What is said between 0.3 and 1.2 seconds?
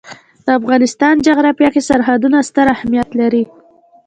د افغانستان